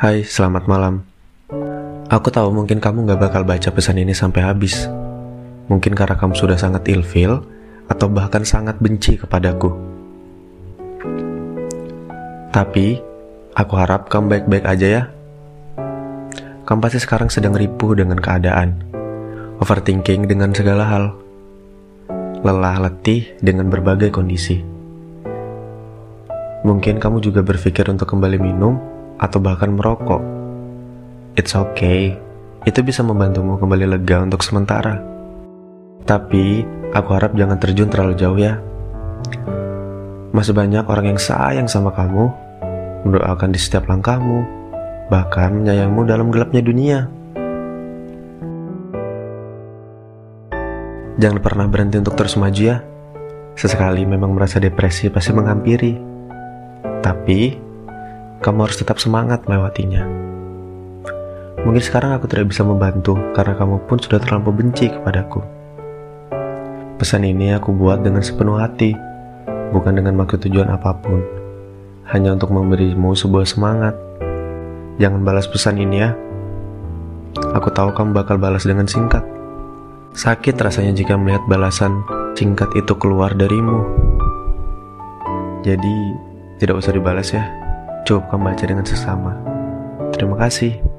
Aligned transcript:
Hai, 0.00 0.24
selamat 0.24 0.64
malam. 0.64 1.04
Aku 2.08 2.32
tahu 2.32 2.48
mungkin 2.56 2.80
kamu 2.80 3.04
gak 3.04 3.20
bakal 3.20 3.44
baca 3.44 3.68
pesan 3.68 4.00
ini 4.00 4.16
sampai 4.16 4.40
habis. 4.48 4.88
Mungkin 5.68 5.92
karena 5.92 6.16
kamu 6.16 6.32
sudah 6.32 6.56
sangat 6.56 6.88
ilfil 6.88 7.44
atau 7.84 8.08
bahkan 8.08 8.40
sangat 8.40 8.80
benci 8.80 9.20
kepadaku. 9.20 9.68
Tapi, 12.48 12.96
aku 13.52 13.72
harap 13.76 14.08
kamu 14.08 14.24
baik-baik 14.40 14.64
aja 14.64 14.86
ya. 14.88 15.02
Kamu 16.64 16.80
pasti 16.80 16.96
sekarang 16.96 17.28
sedang 17.28 17.52
ripuh 17.52 17.92
dengan 17.92 18.16
keadaan, 18.16 18.80
overthinking 19.60 20.24
dengan 20.24 20.56
segala 20.56 20.88
hal, 20.88 21.12
lelah 22.40 22.88
letih 22.88 23.36
dengan 23.44 23.68
berbagai 23.68 24.08
kondisi. 24.08 24.64
Mungkin 26.64 26.96
kamu 26.96 27.20
juga 27.20 27.44
berpikir 27.44 27.84
untuk 27.92 28.08
kembali 28.08 28.40
minum 28.40 28.89
atau 29.20 29.36
bahkan 29.36 29.68
merokok. 29.76 30.24
It's 31.36 31.52
okay, 31.52 32.16
itu 32.64 32.80
bisa 32.80 33.04
membantumu 33.04 33.60
kembali 33.60 33.84
lega 33.96 34.24
untuk 34.24 34.40
sementara. 34.40 34.96
Tapi, 36.08 36.64
aku 36.96 37.08
harap 37.12 37.36
jangan 37.36 37.60
terjun 37.60 37.92
terlalu 37.92 38.16
jauh 38.16 38.40
ya. 38.40 38.56
Masih 40.32 40.56
banyak 40.56 40.88
orang 40.88 41.14
yang 41.14 41.20
sayang 41.20 41.68
sama 41.68 41.92
kamu, 41.92 42.32
mendoakan 43.04 43.52
di 43.52 43.60
setiap 43.60 43.84
langkahmu, 43.86 44.42
bahkan 45.12 45.52
menyayangmu 45.52 46.08
dalam 46.08 46.32
gelapnya 46.32 46.64
dunia. 46.64 46.98
Jangan 51.20 51.44
pernah 51.44 51.68
berhenti 51.68 52.00
untuk 52.00 52.16
terus 52.16 52.40
maju 52.40 52.62
ya. 52.64 52.80
Sesekali 53.52 54.08
memang 54.08 54.32
merasa 54.32 54.56
depresi 54.56 55.12
pasti 55.12 55.36
menghampiri. 55.36 55.92
Tapi, 57.04 57.69
kamu 58.40 58.64
harus 58.64 58.80
tetap 58.80 58.96
semangat 58.96 59.44
melewatinya. 59.44 60.08
Mungkin 61.60 61.82
sekarang 61.84 62.16
aku 62.16 62.24
tidak 62.24 62.48
bisa 62.48 62.64
membantu 62.64 63.12
karena 63.36 63.52
kamu 63.52 63.84
pun 63.84 64.00
sudah 64.00 64.16
terlalu 64.16 64.64
benci 64.64 64.88
kepadaku. 64.88 65.44
Pesan 66.96 67.28
ini 67.28 67.52
aku 67.52 67.76
buat 67.76 68.00
dengan 68.00 68.24
sepenuh 68.24 68.56
hati, 68.56 68.96
bukan 69.76 69.92
dengan 69.92 70.16
maksud 70.16 70.40
tujuan 70.48 70.72
apa 70.72 70.96
pun. 70.96 71.20
Hanya 72.08 72.32
untuk 72.32 72.48
memberimu 72.48 73.12
sebuah 73.12 73.44
semangat. 73.44 73.92
Jangan 74.96 75.20
balas 75.20 75.44
pesan 75.44 75.76
ini 75.76 75.96
ya. 76.00 76.16
Aku 77.52 77.68
tahu 77.70 77.92
kamu 77.92 78.16
bakal 78.16 78.40
balas 78.40 78.64
dengan 78.64 78.88
singkat. 78.88 79.22
Sakit 80.16 80.58
rasanya 80.58 80.96
jika 80.96 81.14
melihat 81.14 81.44
balasan 81.46 82.02
singkat 82.34 82.72
itu 82.72 82.96
keluar 82.96 83.36
darimu. 83.36 83.84
Jadi, 85.60 85.96
tidak 86.56 86.80
usah 86.82 86.96
dibalas 86.96 87.30
ya. 87.30 87.69
Cukup 88.04 88.28
kamu 88.32 88.52
baca 88.52 88.64
dengan 88.66 88.86
sesama. 88.86 89.32
Terima 90.16 90.36
kasih. 90.36 90.89